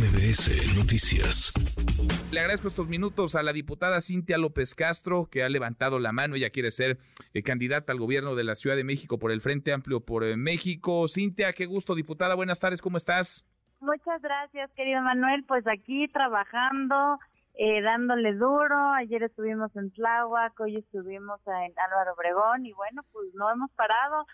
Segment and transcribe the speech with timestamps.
[0.00, 1.52] MBS Noticias.
[2.32, 6.36] Le agradezco estos minutos a la diputada Cintia López Castro, que ha levantado la mano.
[6.36, 6.96] Ella quiere ser
[7.34, 10.38] eh, candidata al gobierno de la Ciudad de México por el Frente Amplio por eh,
[10.38, 11.06] México.
[11.06, 12.34] Cintia, qué gusto, diputada.
[12.34, 13.44] Buenas tardes, ¿cómo estás?
[13.80, 15.44] Muchas gracias, querido Manuel.
[15.44, 17.18] Pues aquí trabajando,
[17.58, 18.94] eh, dándole duro.
[18.94, 24.24] Ayer estuvimos en Tláhuac, hoy estuvimos en Álvaro Obregón y bueno, pues no hemos parado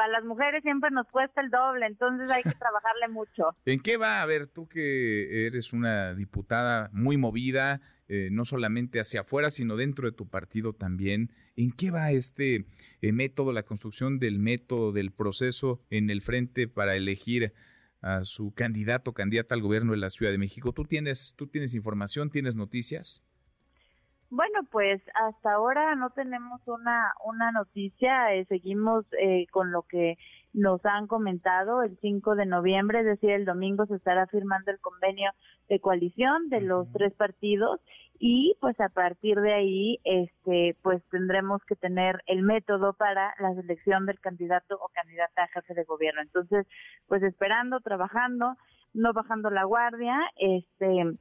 [0.00, 3.54] para las mujeres siempre nos cuesta el doble, entonces hay que trabajarle mucho.
[3.66, 4.22] ¿En qué va?
[4.22, 9.76] A ver, tú que eres una diputada muy movida, eh, no solamente hacia afuera, sino
[9.76, 12.64] dentro de tu partido también, ¿en qué va este
[13.02, 17.52] eh, método, la construcción del método, del proceso en el frente para elegir
[18.00, 20.72] a su candidato, candidata al gobierno de la Ciudad de México?
[20.72, 23.22] ¿Tú tienes, tú tienes información, tienes noticias?
[24.32, 30.18] Bueno, pues hasta ahora no tenemos una, una noticia, eh, seguimos eh, con lo que
[30.52, 34.78] nos han comentado el 5 de noviembre, es decir, el domingo se estará firmando el
[34.78, 35.32] convenio
[35.68, 37.80] de coalición de los tres partidos
[38.20, 43.52] y pues a partir de ahí este pues tendremos que tener el método para la
[43.54, 46.20] selección del candidato o candidata a jefe de gobierno.
[46.20, 46.68] Entonces,
[47.08, 48.56] pues esperando, trabajando,
[48.94, 51.18] no bajando la guardia, este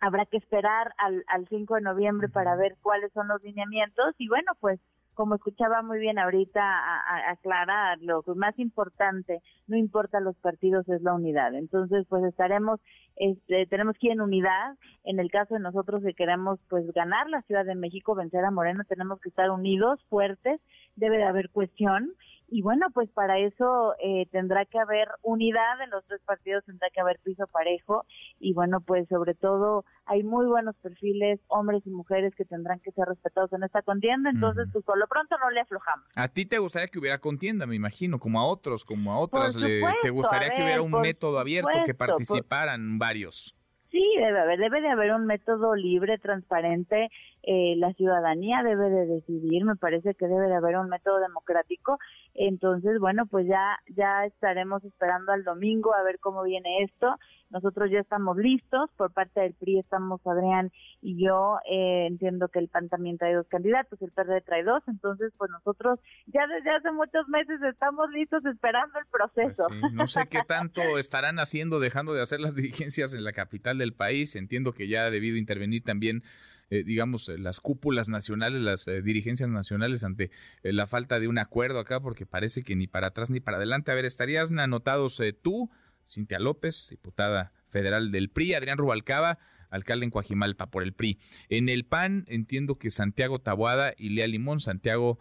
[0.00, 4.28] habrá que esperar al, al 5 de noviembre para ver cuáles son los lineamientos y
[4.28, 4.80] bueno, pues
[5.18, 11.02] como escuchaba muy bien ahorita a, Clara, lo más importante, no importa los partidos, es
[11.02, 11.56] la unidad.
[11.56, 12.78] Entonces, pues estaremos,
[13.16, 14.76] este, tenemos que ir en unidad.
[15.02, 18.52] En el caso de nosotros que queremos, pues ganar la Ciudad de México, vencer a
[18.52, 20.60] Moreno, tenemos que estar unidos, fuertes,
[20.94, 22.12] debe de haber cuestión
[22.50, 26.88] y bueno, pues para eso eh, tendrá que haber unidad en los tres partidos, tendrá
[26.90, 28.04] que haber piso parejo
[28.40, 32.90] y bueno, pues sobre todo hay muy buenos perfiles, hombres y mujeres que tendrán que
[32.92, 36.06] ser respetados en esta contienda, entonces pues por lo pronto no le aflojamos.
[36.14, 39.54] A ti te gustaría que hubiera contienda, me imagino, como a otros, como a otras,
[40.02, 43.57] te gustaría que hubiera un método abierto, que participaran varios.
[43.90, 47.08] Sí, debe haber, debe de haber un método libre, transparente.
[47.42, 49.64] Eh, la ciudadanía debe de decidir.
[49.64, 51.98] Me parece que debe de haber un método democrático.
[52.34, 57.16] Entonces, bueno, pues ya ya estaremos esperando al domingo a ver cómo viene esto.
[57.50, 58.90] Nosotros ya estamos listos.
[58.96, 60.70] Por parte del PRI estamos Adrián
[61.00, 61.58] y yo.
[61.70, 64.82] Eh, entiendo que el PAN también trae dos candidatos, el PRD trae dos.
[64.86, 69.66] Entonces, pues nosotros ya desde hace muchos meses estamos listos esperando el proceso.
[69.80, 73.78] Pues no sé qué tanto estarán haciendo, dejando de hacer las dirigencias en la capital
[73.78, 74.36] del país.
[74.36, 76.22] Entiendo que ya ha debido intervenir también
[76.70, 80.30] eh, digamos, eh, las cúpulas nacionales, las eh, dirigencias nacionales ante
[80.62, 83.90] la falta de un acuerdo acá, porque parece que ni para atrás ni para adelante.
[83.90, 85.70] A ver, estarías anotados tú,
[86.08, 89.38] Cintia López, diputada federal del PRI, Adrián Rubalcaba,
[89.70, 91.18] alcalde en Coajimalpa por el PRI.
[91.48, 95.18] En el PAN entiendo que Santiago Tabuada y Lía Limón, Santiago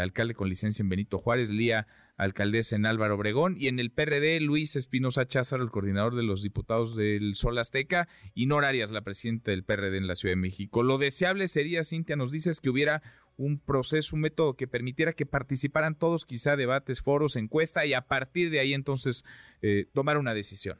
[0.00, 1.86] alcalde con licencia en Benito Juárez, Lía
[2.18, 6.42] alcaldesa en Álvaro Obregón, y en el PRD, Luis Espinosa Cházaro, el coordinador de los
[6.42, 10.40] diputados del Sol Azteca, y Nora Arias, la presidenta del PRD en la Ciudad de
[10.40, 10.82] México.
[10.82, 13.02] Lo deseable sería, Cintia, nos dices que hubiera
[13.40, 18.02] un proceso, un método que permitiera que participaran todos, quizá debates, foros, encuesta, y a
[18.02, 19.24] partir de ahí entonces
[19.62, 20.78] eh, tomar una decisión.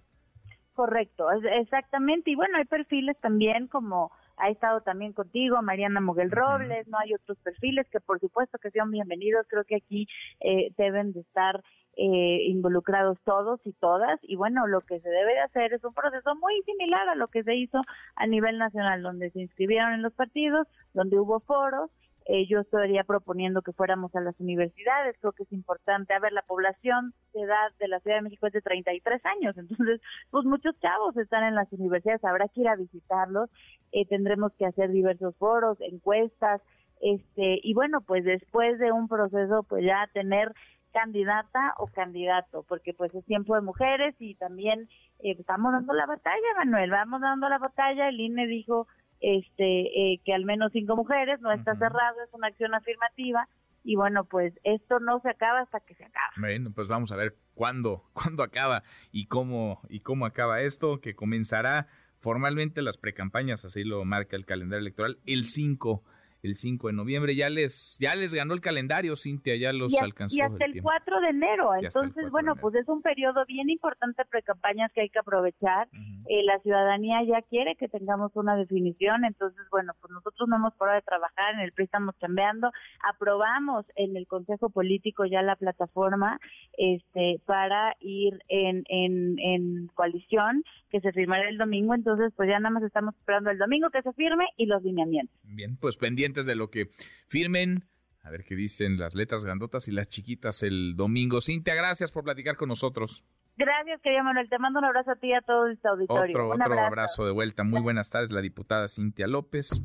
[0.75, 1.27] Correcto,
[1.61, 2.31] exactamente.
[2.31, 7.13] Y bueno, hay perfiles también como ha estado también contigo Mariana Moguel Robles, no hay
[7.15, 10.07] otros perfiles que por supuesto que sean bienvenidos, creo que aquí
[10.41, 11.63] eh, deben de estar
[11.97, 15.93] eh, involucrados todos y todas y bueno, lo que se debe de hacer es un
[15.93, 17.81] proceso muy similar a lo que se hizo
[18.17, 21.91] a nivel nacional, donde se inscribieron en los partidos, donde hubo foros,
[22.27, 26.15] eh, yo estaría proponiendo que fuéramos a las universidades, creo que es importante.
[26.15, 29.57] A ver, la población de edad de la Ciudad de México es de 33 años,
[29.59, 30.01] entonces,
[30.31, 33.51] pues muchos chavos están en las universidades, habrá que ir a visitarlos,
[33.93, 36.61] eh, tendremos que hacer diversos foros, encuestas,
[37.01, 40.53] este, y bueno, pues después de un proceso, pues ya tener
[40.93, 44.89] candidata o candidato, porque pues es tiempo de mujeres y también
[45.21, 48.87] eh, estamos dando la batalla, Manuel, vamos dando la batalla, el INE dijo
[49.21, 53.49] este eh, que al menos cinco mujeres, no está cerrado, es una acción afirmativa
[53.83, 56.33] y bueno, pues esto no se acaba hasta que se acaba.
[56.37, 58.83] Bueno, pues vamos a ver cuándo, cuándo acaba
[59.13, 61.87] y cómo y cómo acaba esto, que comenzará
[62.19, 66.03] formalmente las precampañas, así lo marca el calendario electoral, el 5
[66.43, 67.35] el 5 de noviembre.
[67.35, 70.37] Ya les ya les ganó el calendario, Cintia, ya los alcanzó.
[70.37, 71.71] Y hasta el, 4 de enero.
[71.75, 75.89] Entonces, bueno, pues es un periodo bien importante pre-campañas que hay que aprovechar.
[76.29, 79.25] Eh, la ciudadanía ya quiere que tengamos una definición.
[79.25, 81.55] Entonces, bueno, pues nosotros no hemos parado de trabajar.
[81.55, 82.71] En el PRI estamos cambiando.
[83.09, 86.41] Aprobamos en el Consejo Político ya la plataforma
[86.77, 91.95] este para ir en, en, en coalición que se firmará el domingo.
[91.95, 95.35] Entonces, pues ya nada más estamos esperando el domingo que se firme y los lineamientos.
[95.45, 96.91] Bien, pues pendiente de lo que
[97.27, 97.85] firmen.
[98.23, 101.41] A ver qué dicen las letras grandotas y las chiquitas el domingo.
[101.41, 103.25] Cintia, gracias por platicar con nosotros.
[103.57, 104.49] Gracias, querido Manuel.
[104.49, 106.47] Te mando un abrazo a ti y a todo este auditorio.
[106.47, 107.27] Otro, otro abrazo.
[107.27, 107.65] de vuelta.
[107.65, 109.83] Muy buenas tardes, la diputada Cintia López.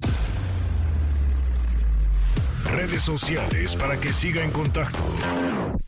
[2.71, 4.99] Redes sociales para que siga en contacto: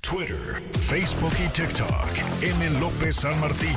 [0.02, 2.44] Twitter, Facebook y TikTok.
[2.44, 2.80] M.
[2.80, 3.76] López San Martín.